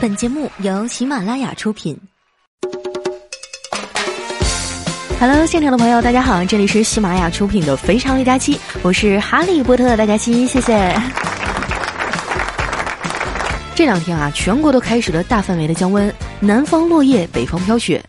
[0.00, 1.94] 本节目由喜马拉雅出品。
[5.20, 10.98] Hello，现场的朋友，大家好，这里是喜马拉雅出品的《肥肠六加七》，我是哈利波特大家七，谢谢。
[13.74, 16.10] 这两天啊，全国都开始了大范围的降温，
[16.40, 18.02] 南方落叶，北方飘雪，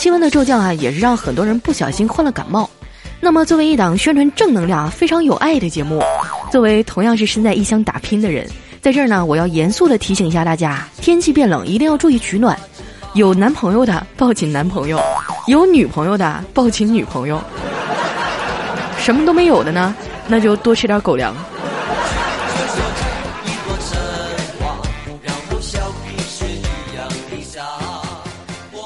[0.00, 2.70] 气温的骤降啊，也是让很多人不小心患了感冒。
[3.20, 6.02] 那么，作为一档宣传正能量、非常有爱的节目，
[6.50, 8.48] 作为同样是身在异乡打拼的人。
[8.80, 12.58] 在这儿呢，我要严肃的提醒一下大家：天气变冷，一定要注意取暖。
[13.12, 14.98] 有男朋友的抱紧男朋友，
[15.48, 17.38] 有女朋友的抱紧女朋友。
[18.96, 19.94] 什么都没有的呢，
[20.26, 21.36] 那就多吃点狗粮。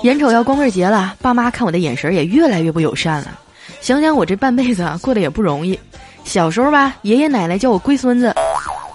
[0.04, 3.38] 眼瞅要光棍节了，爸妈看我的眼神也越来越不友善了。
[3.80, 5.80] 想想我这半辈子啊过得也不容易，
[6.24, 8.34] 小时候吧，爷爷奶奶叫我龟孙子。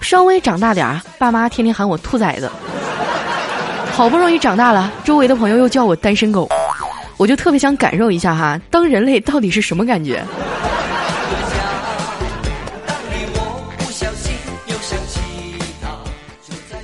[0.01, 2.47] 稍微长大点儿，爸妈天天喊我兔崽子。
[3.91, 6.47] 好不容易长大了，周围的朋友又叫我单身狗，
[7.17, 10.23] 我就特别想感受一下哈，当人类到底是什么感觉。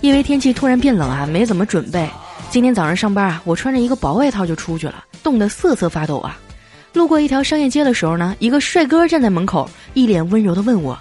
[0.01, 2.09] 因为天气突然变冷啊，没怎么准备。
[2.55, 6.39] 今天早上上班啊，我穿着一个薄外套就出去了，冻得瑟瑟发抖啊。
[6.93, 10.97] 路过一条商业街的时候呢，一个帅哥站在门口，一脸温柔的问我。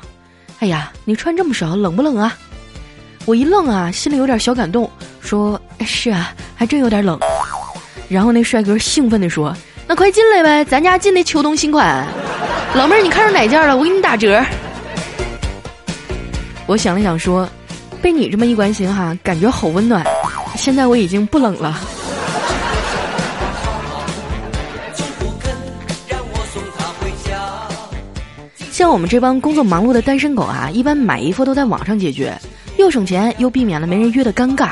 [0.58, 2.36] 哎呀，你穿这么少，冷不冷啊？
[3.24, 7.20] 我一愣啊，心里有点小感动，说：“是啊，还真有点冷。”
[8.10, 12.04] 然后那帅哥兴奋地说：“那快进来呗，咱家进的秋冬新款。
[12.74, 13.76] 老妹儿，你看上哪件了？
[13.76, 14.44] 我给你打折。”
[16.66, 17.48] 我想了想说
[18.02, 20.04] ：“被你这么一关心哈，感觉好温暖。
[20.56, 21.80] 现在我已经不冷了。”
[28.70, 32.36] 像我们这帮工作忙碌的单身狗啊，一般买衣服都在网上解决，
[32.76, 34.70] 又省钱又避免了没人约的尴尬。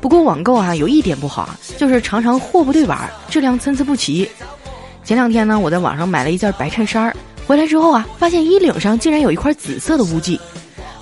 [0.00, 4.28] 不过网购啊有一点不好啊，就是常常货不对版，质量参差不齐。
[5.04, 7.14] 前两天呢，我在网上买了一件白衬衫，
[7.46, 10.40] 回来之后啊，发现衣领上竟然有一块紫色的污迹，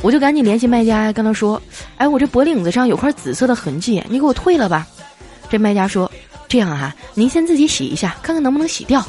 [0.04, 1.60] 我就赶紧联系卖家，跟他说
[1.96, 4.86] ：“哎，我这脖领子上有块紫色的痕迹，你给我退了吧。”
[5.48, 6.12] 这卖家说
[6.46, 9.02] ：“这样啊，您先自己洗一下，看看能不能洗掉。”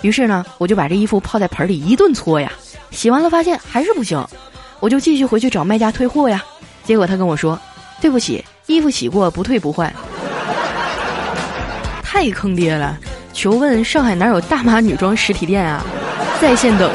[0.00, 2.50] 于是呢，我就把这衣服泡在盆里一顿搓呀，
[2.90, 4.26] 洗完了发现还是不行，
[4.80, 6.42] 我就继续回去找卖家退货呀。
[6.84, 7.60] 结果他跟我说
[8.00, 9.92] ：“对不起，衣服洗过，不退不换。”
[12.02, 12.98] 太坑爹了！
[13.34, 15.84] 求问上海哪有大码女装实体店啊？
[16.40, 16.90] 在线等。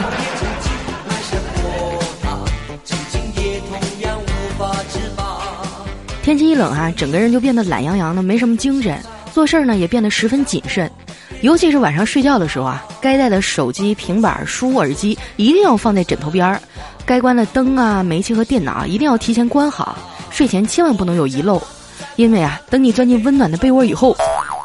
[6.23, 8.97] 天气一冷啊，整个人就变得懒洋洋的，没什么精神，
[9.33, 10.89] 做事儿呢也变得十分谨慎。
[11.41, 16.57] 尤其是晚上睡觉的时候啊，该带的手机、平板、书、耳机一定要放在枕头边儿；
[17.05, 19.97] 该关的灯啊、煤气和电脑一定要提前关好。
[20.29, 21.61] 睡前千万不能有遗漏，
[22.15, 24.15] 因为啊，等你钻进温暖的被窝以后，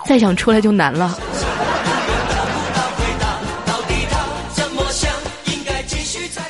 [0.07, 1.19] 再想出来就难了。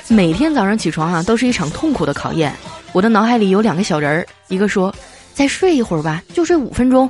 [0.09, 2.55] 每天早上起床啊，都是一场痛苦的考验。
[2.99, 4.93] 我的脑海里有两个小人儿，一个说
[5.33, 7.09] ：“再睡一会儿吧，就睡五分钟。”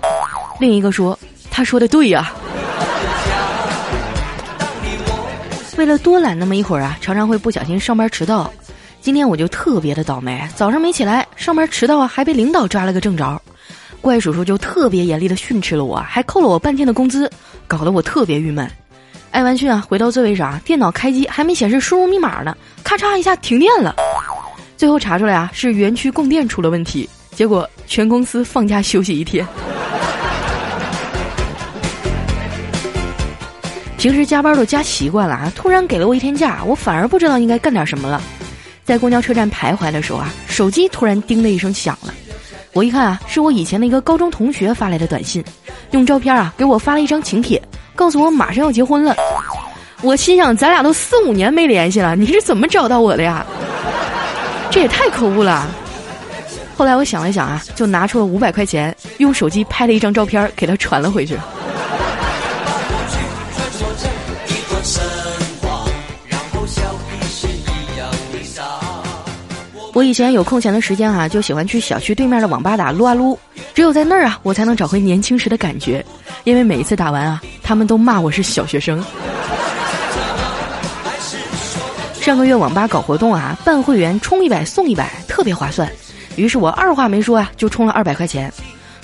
[0.61, 1.19] 另一个说
[1.51, 2.31] ：“他说的对呀。
[5.79, 8.53] ”为了多懒那么一会儿啊，常常会不小心上班迟到。
[9.01, 13.41] 今天我就特别的倒霉，早上没起来，上班迟到啊，还被领导抓了个正着。
[14.03, 17.31] 怪叔叔就特别严厉的训斥了我，还扣了我半天的工资，
[17.67, 18.71] 搞得我特别郁闷。
[19.31, 23.97] 挨完训啊，回到座位上，电脑开机还没显示输入密码呢，咔嚓一下停电了。
[24.79, 29.45] 最后查出来啊，是园区供电出了问题，结果全公司放假休息一天。
[33.99, 38.23] 平时加班都加习惯了啊，突然给了我一天假，我反而不知道应该干点什么了。
[38.85, 42.15] 在公交车站徘徊的时候啊，手机突然叮的一声响了。
[42.73, 45.43] 我一看啊，是我以前的一个高中同学发来的短信，
[45.91, 47.61] 用照片啊给我发了一张请帖，
[47.97, 49.17] 告诉我马上要结婚了。
[50.03, 53.45] 我心想，咱俩都四五年没联系了，你是怎么找到我的呀？
[54.71, 55.67] 这也太可恶了。
[56.77, 61.37] 后来我想了想啊，就拿出了五百块钱，用手机拍了一张照片给他传了回去。
[69.95, 73.37] 我以前有空闲的时间啊，就喜欢去小区对面的网吧打撸啊撸，
[73.75, 76.05] 只有在那儿啊，我才能找回年轻时的感觉。
[76.45, 79.05] 因为每一次打完啊，他们都骂我是小学生。
[82.29, 85.91] 上个月网吧搞活动啊，办会员充一百送一百，特别划算。
[86.37, 88.53] 于是我二话没说啊，就充了二百块钱。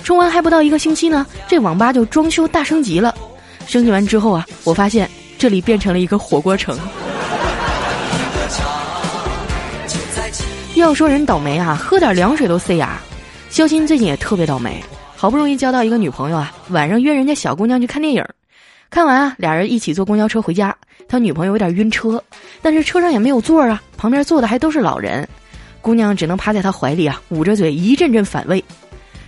[0.03, 3.15] 充完还不到一个星期呢，这网吧就装修大升级了。
[3.67, 6.79] 升级完之后啊，我发现这里变成了一个火锅城。
[10.75, 13.00] 要说人倒霉啊，喝点凉水都塞牙。
[13.49, 14.85] 肖鑫最近也特别倒霉，
[15.17, 18.23] 好不容易交到一个女朋友啊，晚上约人家小姑娘去看电影，
[18.90, 20.75] 看完啊，俩人一起坐公交车回家。
[21.08, 22.22] 他女朋友有点晕车，
[22.62, 25.28] 但是车上也没有座啊，旁边坐的还都是老人，
[25.81, 28.62] 姑娘只能趴在他怀里啊，捂着嘴一阵阵反胃。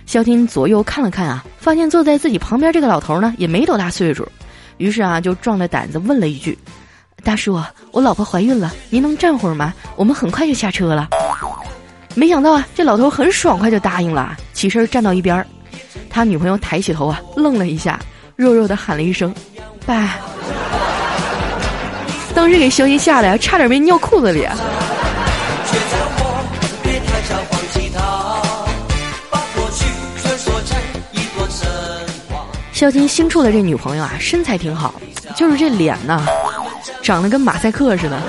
[0.05, 4.27] 肖鑫左右看了看啊，发现坐在自己旁边这个老头呢也没多大岁数，
[4.77, 6.57] 于是啊就壮着胆子问了一句
[7.23, 7.61] ：“大叔，
[7.91, 9.73] 我老婆怀孕了，您能站会儿吗？
[9.97, 11.09] 我们很快就下车了。”
[12.15, 15.45] 没想到啊，这老头很爽快就答应了，起身站到一边。
[16.09, 17.99] 他女朋友抬起头啊，愣了一下，
[18.37, 19.33] 弱弱的喊了一声
[19.83, 20.15] ：“爸。”
[22.35, 24.47] 当时给肖鑫吓得呀，差点没尿裤子里。
[32.71, 34.93] 肖金新处的这女朋友啊，身材挺好，
[35.35, 36.23] 就是这脸呐，
[37.01, 38.21] 长得跟马赛克似的。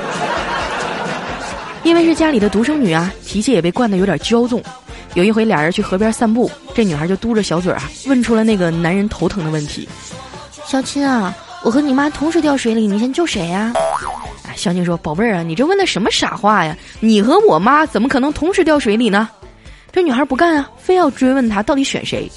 [1.82, 4.62] 因为是家里的独生女啊，脾气也被惯得有点骄纵。
[5.14, 9.88] 有一回俩人去河边散步，这女孩就嘟着小嘴啊，问出了那个男人头疼的问题
[10.66, 11.34] ：“小亲啊，
[11.64, 13.72] 我和你妈同时掉水里，你先救谁呀？”
[14.46, 16.76] 哎，小青说：“宝贝儿啊，你这问的什么傻话呀？
[17.00, 19.28] 你和我妈怎么可能同时掉水里呢？”
[19.90, 22.30] 这女孩不干啊，非要追问他到底选谁。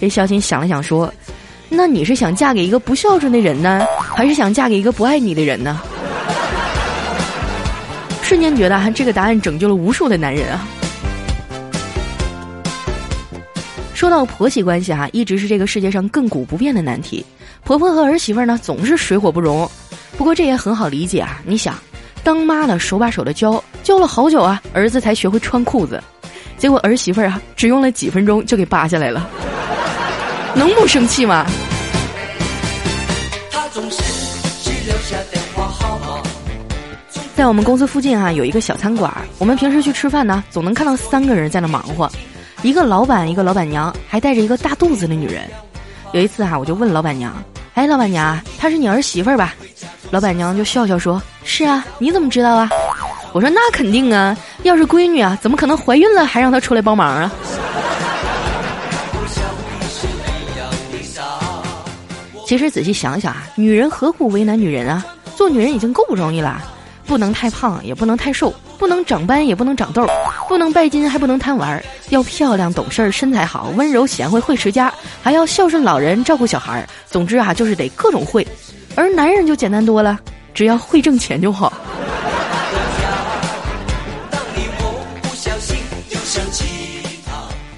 [0.00, 1.12] 这小青想了想说
[1.70, 5.80] ：“那你是想嫁给一个不孝顺的人呢，还是想嫁给一个不爱你的人呢？”
[8.22, 10.68] 瞬间觉得这个答案拯救了无数的男人啊！
[13.98, 17.26] 说到婆媳关系啊，一直是这个世界上亘古不变的难题。
[17.64, 19.68] 婆婆和儿媳妇呢总是水火不容。
[20.16, 21.42] 不过这也很好理解啊！
[21.44, 21.74] 你想，
[22.22, 26.00] 当妈的手把手的教，教了好久啊，儿子才学会穿裤子，
[26.56, 29.28] 结果儿媳妇啊只用了几分钟就给扒下来了，
[30.54, 31.44] 能不生气吗？
[33.50, 34.00] 他总是
[34.62, 36.22] 只留下电话号码。
[37.34, 39.12] 在我们公司附近啊，有一个小餐馆。
[39.38, 42.08] 我们平时去吃饭呢，总能看到三个人在那忙活，
[42.62, 45.48] 一个老板，一个老板娘，还带着一个大肚子的女人。
[46.12, 47.32] 有一次啊，我就问老板娘
[47.74, 49.54] ：“哎，老板娘，她是你儿媳妇吧？”
[50.10, 52.68] 老板娘就笑笑说：“是啊，你怎么知道啊？”
[53.32, 57.30] 我说：“那肯定啊，要是闺女啊，怎么可能怀孕了还让她出来帮忙啊？”
[62.44, 65.04] 其实仔细想想啊，女人何苦为难女人啊？
[65.36, 66.60] 做女人已经够不容易了。
[67.06, 70.06] 不能太胖，也不能太瘦，不能长斑，也不能长痘，
[70.48, 76.88] 不能拜金，还不能贪玩，要漂亮、懂事儿、身材好、温柔贤惠、会持家，还要孝顺老人、照顾小孩儿。
[77.06, 78.46] 总之啊，就是得各种会。
[78.94, 80.18] 而男人就简单多了，
[80.54, 81.72] 只要会挣钱就好。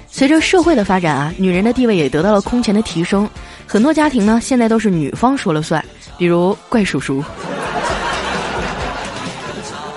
[0.09, 3.27] 随着社会的发展啊，女人的地位也得到了空前的提升。
[3.65, 5.83] 很多家庭呢，现在都是女方说了算，
[6.15, 7.23] 比如怪叔叔。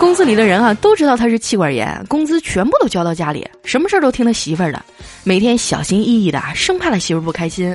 [0.04, 4.84] 公司里的人啊，都知道他是气管炎，工资全部都交到家里，什么事儿都听他媳妇儿的，
[5.22, 7.74] 每天小心翼翼的，生怕他媳妇儿不开心。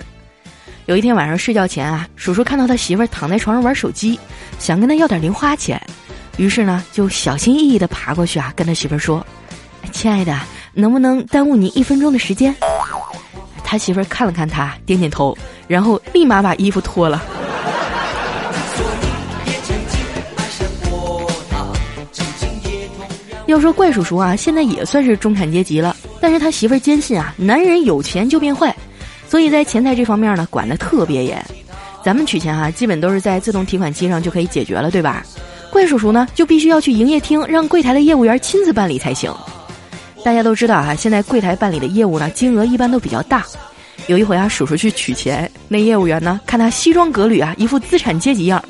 [0.86, 4.18] 有一天晚上睡觉前啊，叔叔看到他媳妇儿躺在床上玩手机，
[4.60, 5.82] 想跟他要点零花钱，
[6.38, 9.26] 于是呢，就小心翼翼的爬过去啊，跟他媳妇儿说
[9.92, 10.40] ：“亲爱的，
[10.72, 12.56] 能不能耽误你一分钟的时间？”
[13.66, 15.36] 他媳妇儿看了看他，点点头，
[15.68, 17.24] 然后立马把衣服脱了。
[23.50, 28.76] 要说怪叔叔啊，现在也算是中产阶级了，但是他媳妇儿坚信啊，男人有钱就变坏，
[29.28, 31.44] 所以在钱财这方面呢，管得特别严。
[32.04, 35.26] 咱们取钱啊，基本都是在自动提款机上就可以解决了，对吧？
[35.72, 39.34] 怪叔叔呢，就必须要去营业厅，让柜台的业务员亲自办理才行。
[40.24, 43.46] 大家都知道啊，现在柜台办理的业务呢，金额一般都比较大。
[44.08, 48.64] 有一回啊，叔叔去取钱，那业务员呢，看他西装革履啊，一副资产阶级样，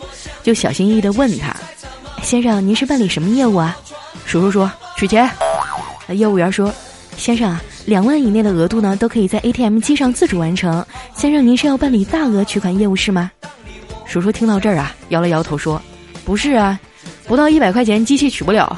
[0.44, 1.56] 就小心翼翼地问他
[2.24, 3.78] ：“先生，您是办理什么业务啊？”
[4.26, 5.30] 叔叔说：“取钱。”
[6.10, 6.74] 业务员说
[7.18, 10.86] ：“先生啊，两万以内的额度呢，都可以在 ATM 机上自主完成。
[11.16, 13.32] 先生，您是要办理大额取款业务是吗？”
[14.06, 15.82] 叔叔听到这儿啊，摇了摇头说
[16.26, 16.80] ：“不是啊，
[17.28, 18.78] 不到一百块钱机器取不了。”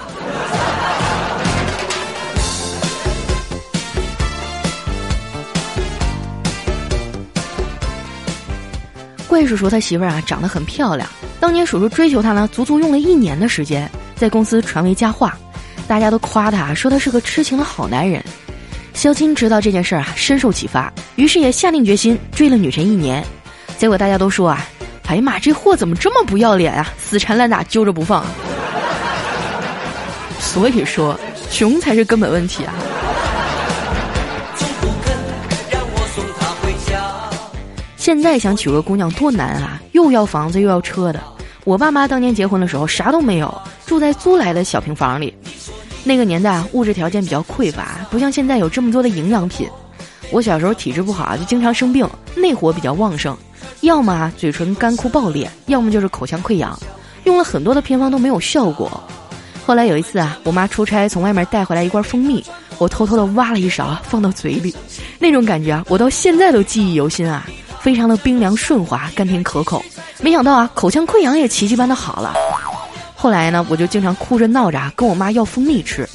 [9.28, 11.08] 怪叔叔他媳妇儿啊，长得很漂亮。
[11.40, 13.90] 当年叔叔追求她呢，足足用了一年的时间。
[14.22, 15.36] 在公司传为佳话，
[15.88, 18.24] 大家都夸他，说他是个痴情的好男人。
[18.94, 23.26] 肖青知道这件事儿啊，深受启发，于是也下定决心追了女神一年。
[23.80, 24.64] 结果大家都说啊，
[25.08, 28.24] 哎呀妈，这货怎么这么不要脸啊，死缠烂打，揪着不放。
[30.40, 32.76] 所以说，穷才是根本问题啊。
[37.98, 41.20] 现在想娶个姑娘多难啊，又要房子又要车的。
[41.64, 45.34] 我爸妈当年结婚的时候啥都没有，住在租来的小平房里。
[46.04, 49.70] 那个年代啊，物质条件比较匮乏，不像现在有这么多的营养品。
[50.32, 53.38] 我小时候体质不好啊，就经常生病，内火比较旺盛，
[53.82, 56.78] 要么嘴唇干枯爆裂，要么就是口腔溃疡，
[57.26, 58.90] 用了很多的偏方都没有效果。
[59.64, 62.44] 后来有一次啊，我妈出差从外面带回来一罐蜂蜜，
[62.80, 64.76] 我偷偷的挖了一勺放到嘴里，
[65.20, 67.48] 那种感觉啊，我到现在都记忆犹新啊，
[67.82, 69.84] 非常的冰凉顺滑，甘甜可口。
[70.22, 72.36] 没想到啊，口腔溃疡也奇迹般的好了。
[73.16, 76.08] 后来呢，我就经常哭着闹着跟我妈要蜂蜜吃，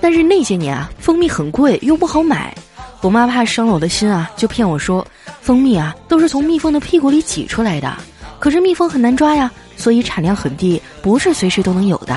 [0.00, 2.54] 但是那些年啊，蜂蜜很贵又不好买，
[3.00, 5.06] 我妈怕伤了我的心啊，就骗我说，
[5.40, 7.96] 蜂蜜啊都是从蜜蜂的屁股里挤出来的，
[8.38, 12.16] 可是蜜蜂很难抓呀，所以产量很低，不是随时都能有的。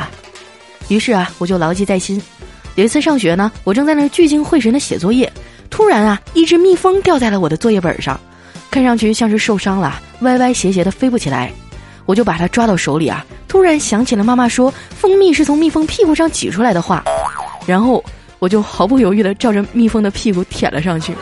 [0.89, 2.21] 于是啊，我就牢记在心。
[2.75, 5.31] 有一次上学呢，我正在那聚精会神的写作业，
[5.69, 8.17] 突然啊，一只蜜蜂掉在了我的作业本上，
[8.71, 11.51] 看上去像是受伤了，歪歪斜斜的飞不起来，
[12.05, 13.25] 我就把它抓到手里啊。
[13.47, 17.03] 突然想起了妈妈说蜂蜜是从蜜蜂屁股上挤出来的话，
[17.65, 18.03] 然后
[18.37, 21.15] 我就毫不犹豫的照着蜜蜂的屁股舔了上去。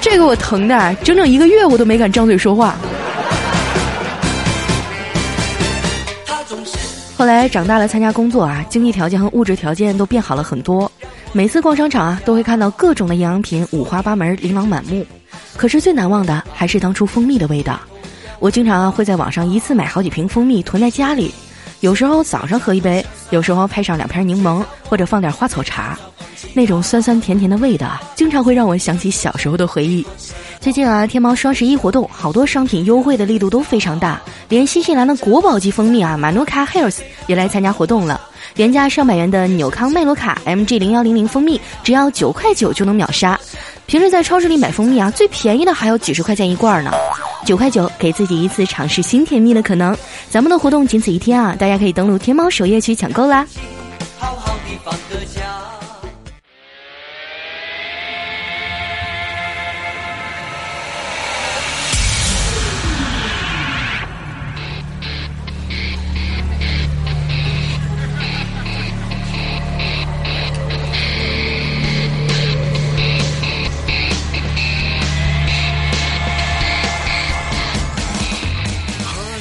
[0.00, 2.74] 这个我疼的，整整一个月我都没敢张嘴说话。
[7.16, 10.90] 后来长大了参加工作啊，经济条件和物质条件都变好了很多。
[11.36, 15.04] 每次逛商场啊，都会看到各种的营养品五花八门、琳琅满目。
[15.56, 17.80] 可是最难忘的还是当初蜂蜜的味道。
[18.38, 21.34] 我经常啊会在网上一次买好几瓶蜂蜜囤在家里，
[21.80, 25.98] 有时候早上喝一杯，有时候配上两片柠檬或者放点花草茶，
[26.52, 30.06] 那种酸酸甜甜的味道，经常会让我想起小时候的回忆。
[30.60, 38.20] 最近啊，天猫双十一活动，好多商品优惠的力度都非常大，连新西兰的国宝级蜂蜜啊，马努卡 Health 也来参加活动了，
[38.56, 43.38] 原价上百元的纽康麦罗卡 MG 零幺零零蜂蜜，只要九块九就能秒杀。
[43.86, 46.90] 平时在超市里买蜂蜜啊，最便宜的还有几十块钱一罐呢。
[47.44, 49.94] 九块九，给自己一次尝试新甜蜜的可能。
[50.30, 53.46] 咱们的活动仅此一天啊，大家可以登录天猫首页去抢购啦。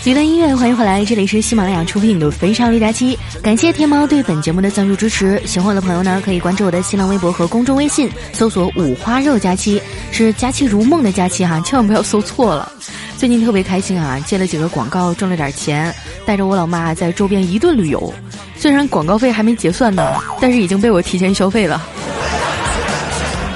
[0.06, 5.42] 一段音乐，欢迎回来，这里是喜马拉雅出品的《非常六加七》，感谢天猫对本节目的赞助支持。
[5.46, 9.82] 喜欢我的朋友呢，可以关注我的新浪微博和公众微信，搜索“五花肉佳期”，
[10.12, 12.70] 是“佳期如梦”的佳期哈，千万不要搜错了。
[13.18, 15.96] 最近特别开心啊，接了几个广告，挣了点钱，
[16.26, 18.14] 带着我老妈在周边一顿旅游。
[18.58, 20.06] 虽然广告费还没结算呢，
[20.42, 21.82] 但是已经被我提前消费了。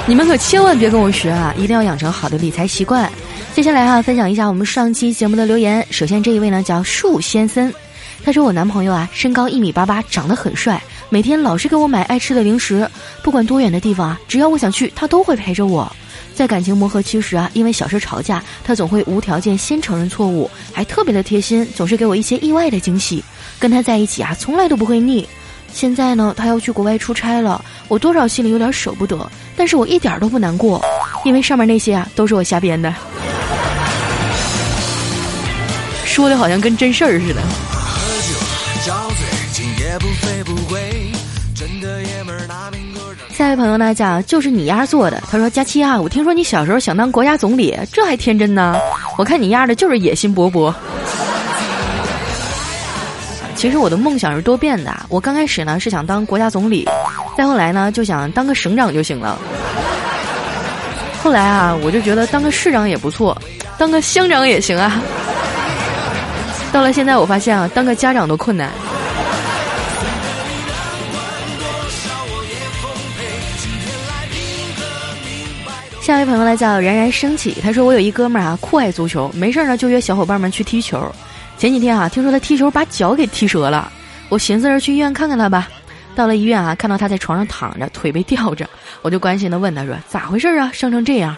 [0.06, 3.12] 你们可千万别跟我学啊，一定要养成好的理财习惯。
[3.58, 5.84] 接下来哈，分享一下我们上期节目的留言。
[5.90, 7.74] 首先这一位呢叫树先生，
[8.24, 12.88] 他说我男朋友啊身高一米八八，长得很帅，每天老是给我买爱吃的零食，
[13.24, 15.92] 不管多远的地方啊，只要我想去，他都会陪着我。
[16.36, 23.24] 在感情磨合期时啊，因为小事吵架，他总会无条件先承认错误，还特别的贴心，总是给我一些意外的惊喜。
[23.58, 25.28] 跟他在一起啊，从来都不会腻。
[25.74, 30.80] 现在呢，他要去国外出差了，我多少心里有点舍不得，但是我一点都不难过，
[31.26, 32.94] 因为上面那些啊都是我瞎编的。
[36.18, 37.40] 说的好像跟真事儿似的。
[43.32, 48.76] 下一位朋友呢叫就是你丫做的，他说佳期啊，我听说你小时候想当国家总理，这还天真呢。
[49.16, 50.74] 我看你丫的就是野心勃勃。
[53.56, 56.84] 其实我的梦想是多变的，我刚开始呢是想当国家总理，
[57.38, 59.38] 再后来呢就想当个省长就行了。
[61.22, 63.40] 后来啊，我就觉得当个市长也不错，
[63.78, 65.00] 当个乡长也行啊。
[66.78, 68.72] 到了现在，我发现啊，当个家长都困难。
[76.00, 81.04] 下一位朋友来叫冉冉升起，他说我有一哥们儿啊，酷爱足球，没事儿呢就约小伙伴们去踢球。
[81.58, 83.92] 前几天啊，听说他踢球把脚给踢折了，
[84.30, 85.68] 我寻思着去医院看看他吧。
[86.14, 88.70] 到了医院啊，看到他在床上躺着，腿被吊着，
[89.02, 90.70] 我就关心的问他说：“咋回事啊？
[90.72, 91.36] 伤成这样？”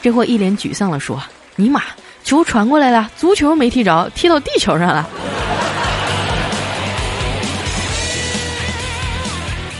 [0.00, 1.22] 这货一脸沮丧的说
[1.56, 1.82] ：“尼玛！”
[2.28, 5.08] 球传过来了，足球没踢着，踢到地球上了。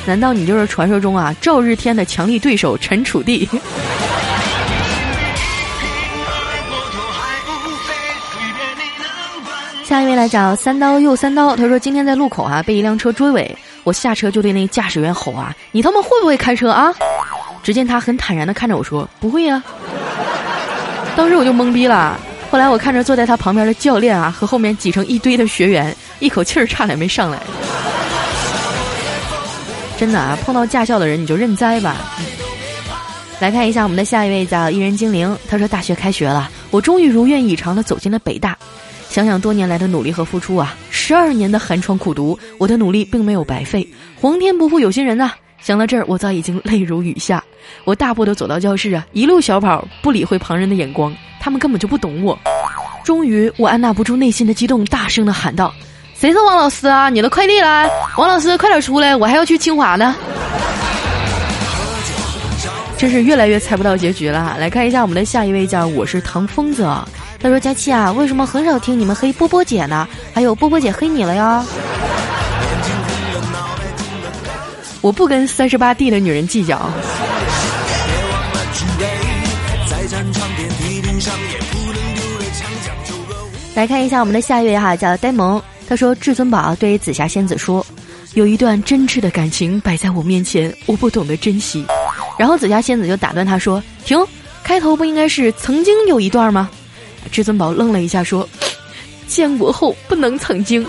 [0.07, 3.47] 难道你就是传说中啊赵日天的强力对手陈楚地？
[9.85, 16.91] 下一位来找三刀又三刀，他说今天在路口啊被一辆车追尾，我下车就对那驾驶员吼啊：“你他妈会不会开车啊？”
[17.63, 19.63] 只见他很坦然的看着我说：“不会呀。”
[21.15, 22.19] 当时我就懵逼了。
[22.51, 27.39] 后来我看着坐在他旁边的教练啊，和后面挤成一堆的学员，一口气儿差点没上来。
[29.99, 31.97] 真的啊，碰到驾校的人你就认栽吧。
[33.39, 38.57] 来看一下我们的下一位叫艺人精灵，他说大学开学了，我终于如愿以偿的走进了北大。
[39.11, 43.87] 想想多年来的努力和付出啊，十二年的寒窗苦读，我的努力并没有白费。
[44.21, 45.33] 皇天不负有心人呐！
[45.61, 47.43] 想到这儿，我早已经泪如雨下。
[47.85, 52.39] 我大步的走到教室啊，一路小跑，不理会旁人的眼光，他们根本就不懂我。
[53.05, 55.73] 终于，我按捺不住内心的激动，大声的喊道
[56.15, 57.11] ：“谁是王老师啊？
[57.11, 57.89] 你的快递来！
[58.17, 60.15] 王老师，快点出来，我还要去清华呢！”
[62.97, 64.57] 真是越来越猜不到结局了。
[64.59, 66.83] 来看一下我们的下一位，叫我是唐疯子。
[67.41, 70.09] 他说：“佳期啊，为什么很少听你们黑波波姐呢？
[70.35, 71.65] 还有波波姐黑你了呀？”
[75.01, 76.91] 我不跟三十八 D 的女人计较。
[83.75, 85.63] 来看一下我们的下一位哈，叫呆萌。
[85.89, 87.87] 他说：“至尊宝对紫霞仙子说，
[88.35, 91.87] 有一段真挚的感情摆在我面前，我不懂得珍惜。”
[92.37, 94.19] 然后紫霞仙子就打断他说：“停，
[94.65, 96.69] 开头不应该是曾经有一段吗？”
[97.31, 98.47] 至尊宝愣了一下说
[99.29, 100.85] ：“建国后不能曾经。”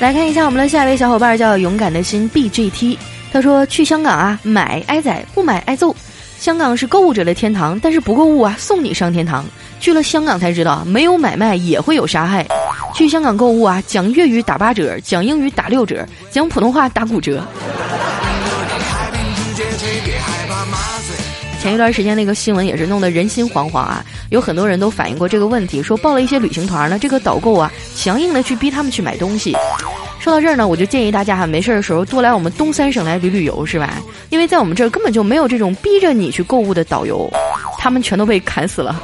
[0.00, 2.98] 来看一下我们的下一位小伙伴，叫勇敢的心 B G T。
[3.30, 5.94] 他说：“去香港啊，买挨宰，不买挨揍。
[6.38, 9.44] 香港是购物者的天堂，但是不购物啊，送你上天堂。
[9.78, 12.46] 去了香港才知道，没有买卖也会有杀害。
[12.94, 17.46] 去香港购物啊，讲粤语打八折，讲英语打六折，讲普通话打骨折。”
[21.60, 29.54] 前一段时间那个新闻也是弄得人心惶惶啊，有很多人都反映过这个问题，说报了一些旅行团呢，这个导购啊，强硬的去逼他们去买东西。
[30.18, 34.00] 说到这儿呢，我就建议大家哈，没事的时候多来我们东三省来旅旅游，是吧？
[34.30, 37.30] 因为在我们这儿根本就没有这种逼着你去购物的导游，
[37.76, 38.98] 他们全都被砍死了。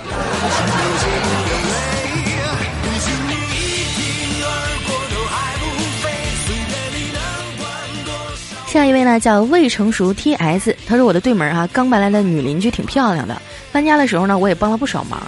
[8.76, 13.40] 下一位呢叫未成熟 T S，他说我的对门啊刚搬来的女邻居挺漂亮的，
[13.72, 15.18] 搬家的时候呢我也帮了不少忙。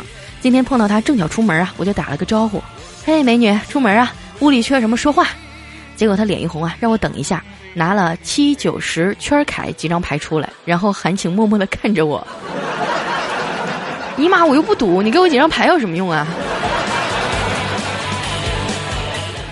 [0.43, 2.63] 今天碰到她正巧出门啊，我就打了个招呼，
[3.07, 5.29] 嘿美女出门啊，屋里缺什么说话。
[5.97, 12.27] 结果她脸一红啊，让我等一下，拿了七九十圈凯几张牌出来，然后含情脉脉的看着我。
[14.15, 16.27] 尼玛我又不赌，你给我几张牌有什么用啊？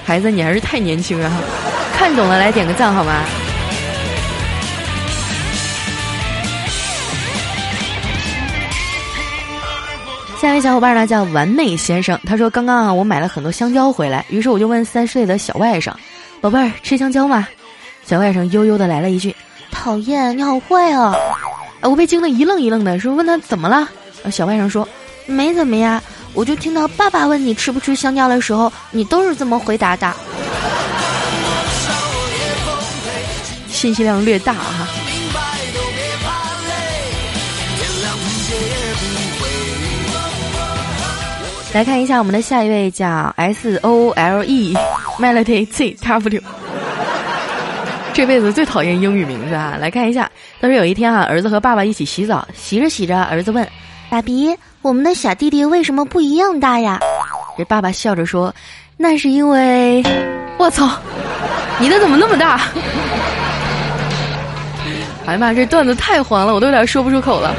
[0.05, 1.33] 孩子你还是太年轻啊，
[1.97, 3.23] 看懂了来点个赞好吗？
[10.41, 15.93] 下一位小伙伴呢叫完美先生，他说刚刚啊我买了很多香蕉回来，于是我就问三岁的小外甥，
[16.43, 17.49] 宝贝儿吃香蕉吗？
[18.05, 19.35] 小外甥悠悠的来了一句，
[19.71, 21.15] 讨厌，你好坏啊！
[21.81, 23.89] 我被惊得一愣一愣的，说问他怎么了？
[24.31, 24.87] 小外甥说
[25.25, 26.03] 没怎么呀，
[26.35, 30.13] 我就听到爸爸问你吃不吃香蕉的时候，你都是这么回答的。
[33.71, 34.87] 信息量略大哈。
[41.77, 44.75] 来看一下我们的下一位，叫 S O L E
[45.19, 46.41] Melody Z W，
[48.15, 49.77] 这辈子最讨厌英语名字啊！
[49.79, 53.69] 来看一下，他说有一天啊，儿子和爸爸一起洗澡，洗着洗着，儿子问
[54.09, 56.99] ：“爸比，我们的小弟弟为什么不一样大呀？”
[57.59, 58.55] 这爸爸笑着说
[58.97, 60.03] ：“那是因为……
[60.57, 60.89] 我操，
[61.79, 62.59] 你的怎么那么大？”
[65.27, 67.55] 哎呀妈，这段子太黄了，我都有点说不出口了。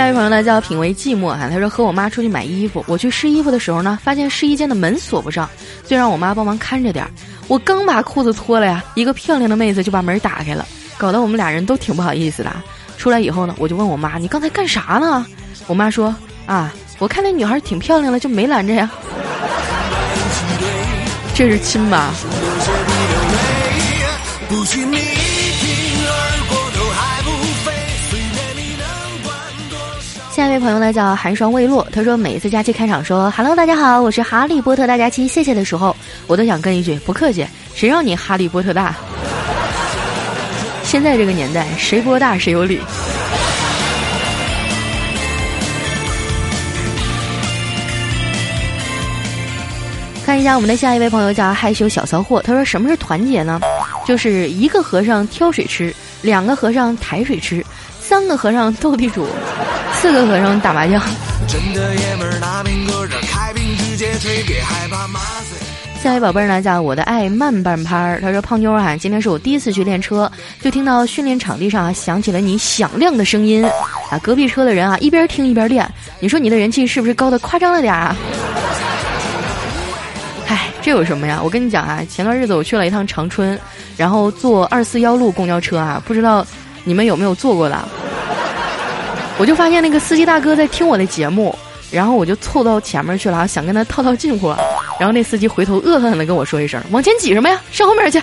[0.00, 5.46] 下一位朋友呢叫品味寂寞哈，他说和我妈出去买衣服，我去试衣服的时候呢，发现试衣间的门锁不上，
[5.86, 7.10] 就让我妈帮忙看着点儿。
[7.48, 12.50] 我刚把裤子脱了呀，一个漂亮的妹子就把门打开了，搞得我们俩人都挺不好意思的。
[12.96, 15.26] 出来以后呢，我就问我妈：“你刚才干啥呢？”
[15.68, 16.16] 我妈说
[16.48, 18.90] ：“啊，我看那女孩挺漂亮的，就没拦着呀。
[21.36, 22.10] ”这是亲吧？
[30.40, 35.94] 下一位朋友呢叫寒霜未落，他说每一次假期开场说 “Hello，大家好，我是哈利波特大假期，谢谢”的时候，
[36.26, 38.96] 我都想跟一句不客气，谁让你哈利波特大？
[40.82, 42.80] 现在这个年代，谁波大谁有理。
[50.24, 53.60] 看一下我们的下一位朋友叫害羞小骚货，他说什么是团结呢？
[54.06, 57.62] 就是一个和尚挑水吃，两个和尚抬水吃，
[58.00, 59.26] 三个和尚斗地主。
[60.00, 60.98] 四个和尚打麻将。
[66.02, 68.18] 下一位宝贝儿呢，叫我的爱慢半拍儿。
[68.22, 70.30] 他说：“胖妞啊，今天是我第一次去练车，
[70.62, 73.62] 就听到训练场地上啊响起了你响亮的声音
[74.10, 75.86] 啊，隔壁车的人啊一边听一边练。
[76.18, 78.16] 你说你的人气是不是高的夸张了点儿啊？”
[80.48, 81.38] 唉，这有什么呀？
[81.44, 83.60] 我跟你讲啊，前段日子我去了一趟长春，
[83.98, 86.46] 然后坐二四幺路公交车啊，不知道
[86.84, 87.86] 你们有没有坐过的？
[89.40, 91.58] 我就发现那个司机大哥在听我的节目，
[91.90, 94.54] 然后我就凑到前面去了，想跟他套套近乎。
[94.98, 97.58] 然后那司机回头恶狠狠地跟我说一声：“往前挤什么呀？
[97.72, 98.20] 上后面去！”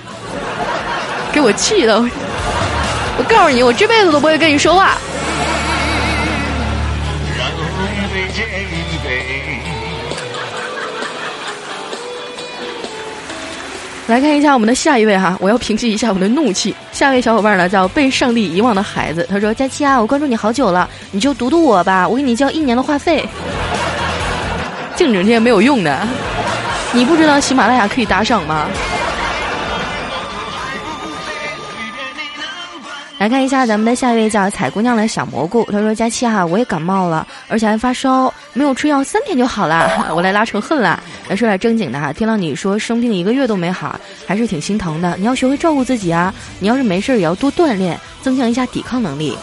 [1.33, 4.95] 给我气的，我告诉你，我这辈子都不会跟你说话。
[14.05, 16.75] 来看一下我们的下一位哈，我要平息一下我的怒气。
[16.97, 23.23] 下一位小伙伴呢叫被上帝遗忘的孩子，他说：“佳期啊，我关注你好久了，你就读读我吧，我给你交一年的话费。”
[24.97, 25.95] 净整这些没有用的。
[26.93, 28.65] 你不知道喜马拉雅可以打赏吗？
[33.17, 41.01] 来看一下咱们的下一位叫彩姑娘的小蘑菇，她说：“佳期哈，我也感冒了，而且还发烧，没有吃药三天就好了， 我来拉仇恨了。
[41.27, 45.15] ”来说点正经的哈，听到你说生病一个月都没好，还是挺心疼的。
[45.17, 49.35] 你要学会照顾自己啊，你要是没事也要多锻炼，增强一下抵抗能力。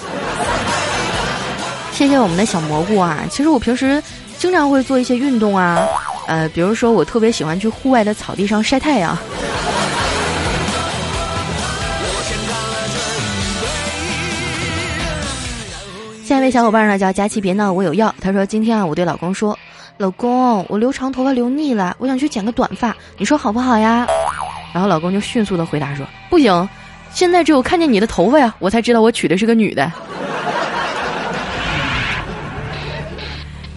[1.91, 4.01] 谢谢我们的小蘑菇啊，其实我平时
[4.39, 5.85] 经常会做一些运动啊。
[6.29, 9.19] 呃，比如说我特别喜欢去户外的草地上晒太阳。
[16.35, 18.13] 下一位小伙伴呢叫佳琪，别闹，我有药。
[18.21, 19.57] 他说今天啊，我对老公说，
[19.99, 24.09] 老公，我留长头发留腻了，我想去剪个短发，你说好不好呀？
[24.73, 26.69] 然后老公就迅速的回答说，不行，
[27.13, 29.89] 现在只有看见你的头发呀，我才知道我娶的是个女的。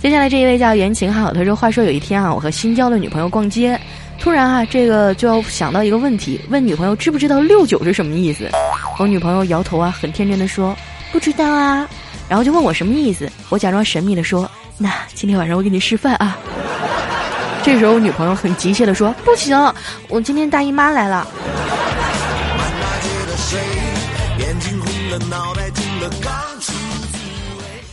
[0.01, 3.79] 接下来这一位叫袁晴好，他说：“话说有一天啊，我和新交的女朋友逛街，
[4.19, 8.49] 突然啊，这个就要想到一个问题，问女朋友知不知道六九是什么意思？
[8.97, 10.75] 我女朋友摇头啊，很天真的说
[11.11, 11.87] 不知道啊，
[12.29, 16.37] 然后就问我什么意思，我假装神秘的说，那今天晚上我给你示范啊。
[17.63, 19.57] 这时候我女朋友很急切的说，不行，
[20.07, 21.27] 我今天大姨妈来了。”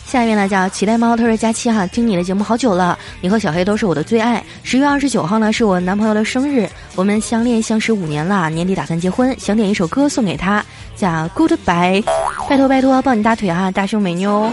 [0.06, 4.44] 下一位呢叫期待猫，他说佳期哈，听你的节目好久了，你和小黑都是我的最爱。
[4.62, 10.64] 十月二十九号呢是我男朋友的生日，我们相恋相识五年了，年底打算结婚，想点一首歌送给他，
[10.96, 12.04] 叫 Goodbye，
[12.48, 14.48] 拜托拜托抱你大腿哈，大胸美妞。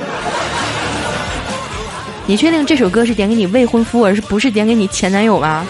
[2.26, 5.66] 你确定这首歌是点给你未婚夫，而是不是点给你前男友吗？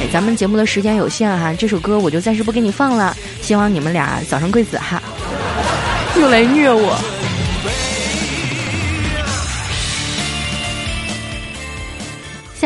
[0.00, 5.02] 哎，咱们节目的时间有限哈，这首歌我就暂时不给你放了，希望你们俩早生贵子哈。
[6.16, 6.96] 又来虐我！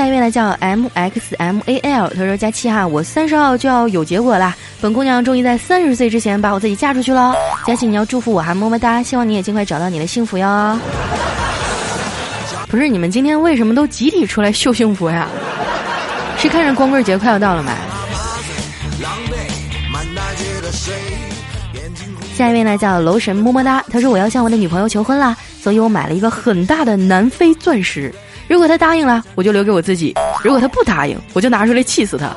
[0.07, 7.35] 下一位呢叫 M X M A L，他说：“佳期哈，我三十号就要有结果啦，本姑娘终于在三十岁之前把我自己嫁出去了。
[7.66, 9.03] 佳期，你要祝福我哈，么么哒！
[9.03, 10.79] 希望你也尽快找到你的幸福哟。
[12.71, 15.27] ”不是你们今天为什么都集体出来秀幸福呀？
[16.38, 17.73] 是看着光棍节快要到了吗？
[22.33, 28.14] 下一位呢叫楼神么么哒，他说我要向我的女朋友求婚啦，所以我买了一个很大的南非钻石。
[28.46, 30.12] 如果他答应了，我就留给我自己；
[30.44, 32.31] 如果他不答应，我就拿出来气死他。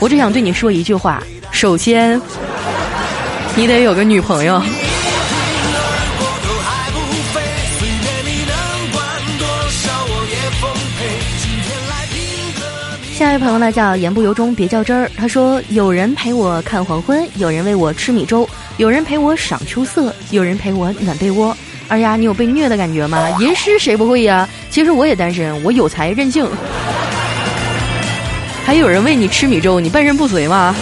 [0.00, 2.18] 我只想对你说一句话：首先，
[3.54, 4.62] 你得有个女朋友。
[13.14, 15.10] 下一位朋友呢叫言不由衷，别较真儿。
[15.18, 21.56] 他说：“有人陪我看黄昏，有人喂我吃米粥，有人陪我赏秋色，有人陪我暖被窝。”
[21.88, 23.28] 二丫，你有被虐的感觉吗？
[23.40, 24.48] 吟诗谁不会呀？
[24.70, 26.46] 其实我也单身，我有才任性。
[28.64, 30.74] 还有人喂你吃米粥，你半身不遂吗？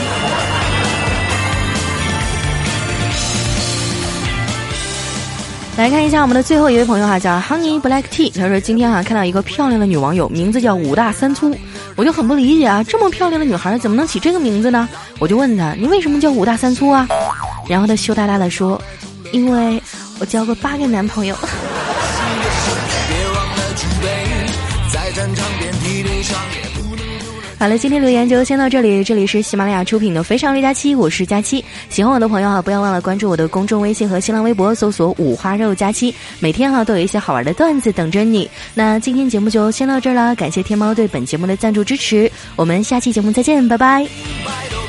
[5.76, 8.33] 来看一下我们的最后一位朋友哈，叫 Honey Black Tea。
[8.33, 11.54] 他说：“今天哈看到一个漂亮的女网友，名字叫五大三粗。”
[11.96, 14.88] 我就很不理解啊，这么漂亮的女孩怎么能起这个名字呢？
[15.18, 17.07] 我就问他，你为什么叫五大三粗啊？
[17.68, 18.81] 然后他羞答答的说，
[19.33, 19.83] 因为
[20.20, 21.37] 我交过八个男朋友。
[27.57, 29.03] 好了，今天留言就先到这里。
[29.03, 31.64] 这里是喜马拉雅出品的《非常六加七》，我是佳期。
[31.88, 36.14] 喜欢我的朋友啊，不要忘了关注我的公众微信和新浪微博，搜索“五花肉佳期”。
[36.40, 38.50] 每天哈都有一些好玩的段子等着你。
[38.74, 42.31] 那今天节目就先到这儿了，感谢天猫对本节目的赞助支持。
[42.57, 44.11] 我们下期节目再见，拜拜拜
[44.44, 44.83] 拜。